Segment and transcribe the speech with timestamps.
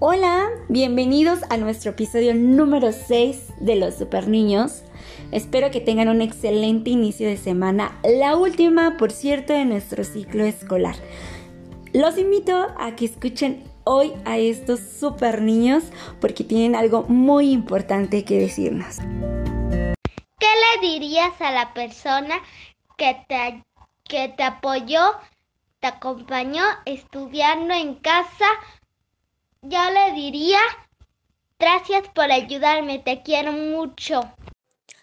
[0.00, 4.84] Hola, bienvenidos a nuestro episodio número 6 de los Super Niños.
[5.32, 10.44] Espero que tengan un excelente inicio de semana, la última, por cierto, de nuestro ciclo
[10.44, 10.94] escolar.
[11.92, 15.82] Los invito a que escuchen hoy a estos super niños
[16.20, 18.98] porque tienen algo muy importante que decirnos.
[20.38, 22.36] ¿Qué le dirías a la persona
[22.96, 23.64] que te,
[24.04, 25.00] que te apoyó,
[25.80, 28.46] te acompañó estudiando en casa
[29.62, 30.58] yo le diría,
[31.58, 34.20] gracias por ayudarme, te quiero mucho.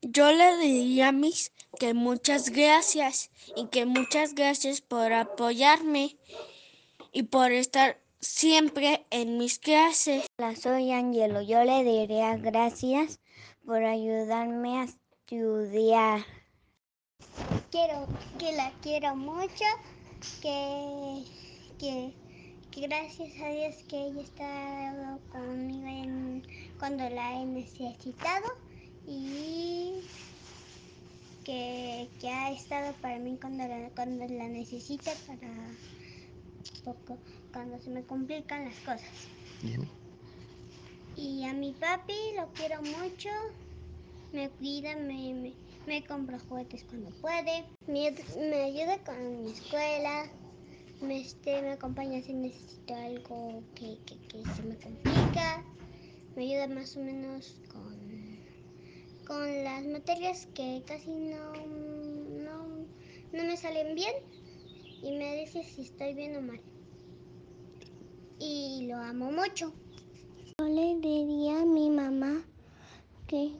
[0.00, 6.16] Yo le diría a mis que muchas gracias y que muchas gracias por apoyarme
[7.12, 10.26] y por estar siempre en mis clases.
[10.38, 11.42] Hola, soy Angelo.
[11.42, 13.20] Yo le diría gracias
[13.66, 16.24] por ayudarme a estudiar.
[17.70, 18.06] Quiero
[18.38, 19.64] que la quiero mucho,
[20.40, 21.24] que
[22.80, 26.46] gracias a Dios que ella está conmigo
[26.78, 28.46] cuando la he necesitado
[29.06, 30.00] y
[31.44, 35.48] que, ha estado para mí cuando la, cuando la necesite para
[36.84, 37.18] poco,
[37.52, 39.08] cuando se me complican las cosas.
[41.16, 43.30] ¿Y, a mi papi lo quiero mucho,
[44.32, 45.54] me cuida, me,
[45.86, 50.37] me, compra juguetes cuando puede, me, me ayuda con mi escuela, me,
[51.28, 53.98] este, me acompaña si necesito algo que,
[54.56, 55.62] se me complica,
[56.34, 58.38] me ayuda más o menos con,
[59.26, 61.52] con las materias que casi no,
[62.42, 62.86] no,
[63.34, 64.14] no me salen bien
[65.02, 66.62] y me dice si estoy bien o mal.
[68.38, 69.74] Y lo amo mucho.
[70.58, 72.42] Yo le diría a mi mamá
[73.26, 73.52] que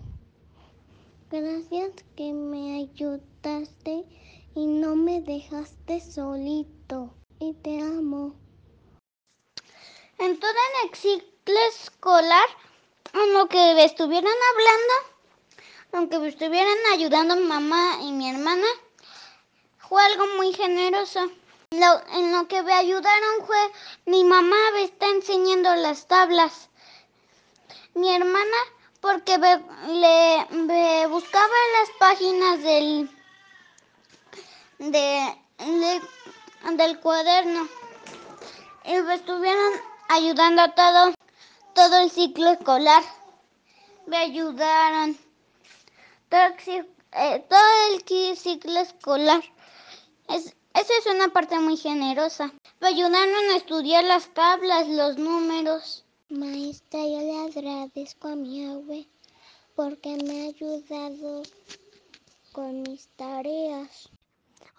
[1.31, 4.07] gracias que me ayudaste
[4.55, 8.35] y no me dejaste solito y te amo.
[10.19, 10.51] En todo
[10.85, 12.49] el ciclo escolar,
[13.15, 14.95] en lo que estuvieran hablando,
[15.93, 18.67] aunque me estuvieran ayudando mamá y mi hermana,
[19.79, 21.31] fue algo muy generoso.
[21.71, 23.59] en lo que me ayudaron fue
[24.07, 26.69] mi mamá me está enseñando las tablas.
[27.95, 28.57] Mi hermana
[29.01, 33.11] porque le buscaba las páginas del
[34.79, 35.37] de
[36.77, 37.69] del cuaderno
[38.85, 39.73] y me estuvieron
[40.09, 41.15] ayudando a todo,
[41.75, 43.03] todo el ciclo escolar.
[44.07, 45.19] Me ayudaron
[46.29, 46.55] todo,
[47.13, 49.43] eh, el ciclo escolar.
[50.29, 52.53] Es, esa es una parte muy generosa.
[52.81, 56.05] Me ayudaron a estudiar las tablas, los números.
[56.29, 59.09] Maestra, yo le agradezco a mi abue
[59.75, 61.43] porque me ha ayudado
[62.53, 64.11] con mis tareas.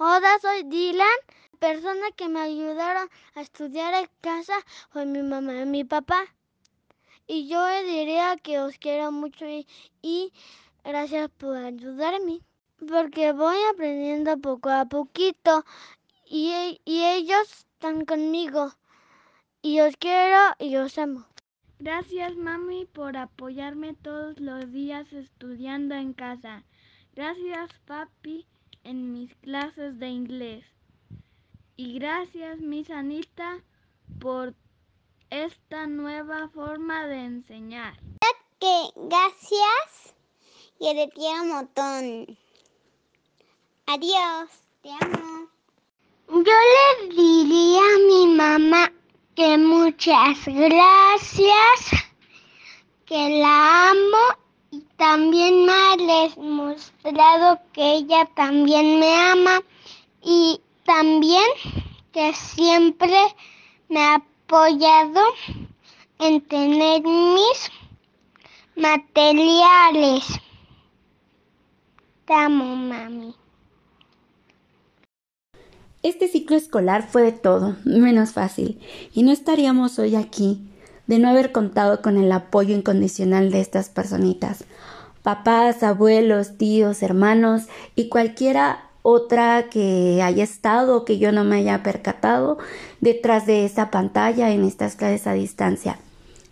[0.02, 1.20] Hola, soy Dylan
[1.60, 4.54] persona que me ayudaron a estudiar en casa
[4.92, 6.24] fue mi mamá y mi papá.
[7.28, 9.46] Y yo diría que os quiero mucho
[10.02, 10.32] y,
[10.86, 12.40] gracias por ayudarme.
[12.88, 15.66] Porque voy aprendiendo poco a poquito
[16.26, 18.72] y, y ellos están conmigo.
[19.62, 21.26] Y os quiero y os amo.
[21.80, 26.64] Gracias mami por apoyarme todos los días estudiando en casa.
[27.16, 28.48] Gracias papi
[30.00, 30.66] de inglés.
[31.76, 33.64] Y gracias, Miss Anita,
[34.20, 34.56] por
[35.30, 38.00] esta nueva forma de enseñar.
[38.60, 40.16] Que gracias
[40.80, 42.38] y te quiero un montón.
[43.86, 44.50] Adiós,
[44.82, 45.48] te amo.
[46.28, 48.92] Yo le diría a mi mamá
[49.36, 52.04] que muchas gracias,
[53.06, 54.39] que la amo
[54.72, 59.62] y también me ha demostrado que ella también me ama
[60.22, 61.46] y también
[62.12, 63.14] que siempre
[63.88, 65.22] me ha apoyado
[66.20, 67.72] en tener mis
[68.76, 70.26] materiales.
[72.26, 73.34] Te amo, mami.
[76.02, 78.80] Este ciclo escolar fue de todo, menos fácil,
[79.14, 80.69] y no estaríamos hoy aquí
[81.10, 84.64] de no haber contado con el apoyo incondicional de estas personitas,
[85.24, 87.64] papás, abuelos, tíos, hermanos
[87.96, 92.60] y cualquiera otra que haya estado que yo no me haya percatado
[93.02, 95.98] detrás de esa pantalla en estas clases a distancia.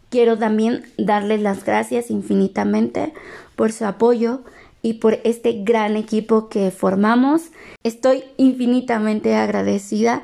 [0.10, 3.14] Quiero también darles las gracias infinitamente
[3.56, 4.42] por su apoyo
[4.81, 7.52] y por este gran equipo que formamos.
[7.84, 10.24] Estoy infinitamente agradecida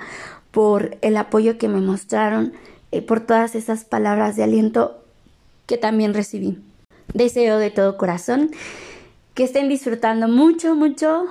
[0.49, 2.53] por el apoyo que me mostraron,
[2.93, 5.03] eh, por todas esas palabras de aliento
[5.65, 6.59] que también recibí.
[7.13, 8.51] Deseo de todo corazón
[9.33, 11.25] que estén disfrutando mucho, mucho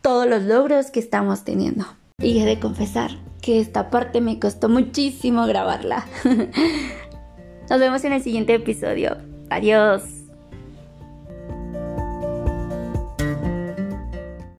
[0.00, 1.84] todos los logros que estamos teniendo.
[2.22, 3.10] Y he de confesar
[3.42, 6.06] que esta parte me costó muchísimo grabarla.
[7.70, 9.18] Nos vemos en el siguiente episodio.
[9.50, 10.19] Adiós.